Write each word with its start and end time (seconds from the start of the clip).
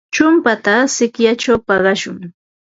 Chumpata 0.15 0.75
sikyachaw 0.95 1.57
paqashun. 1.67 2.17